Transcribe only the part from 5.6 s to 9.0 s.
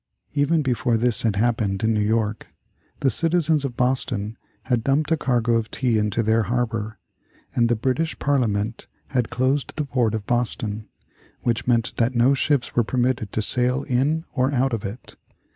tea into their harbor, and the British Parliament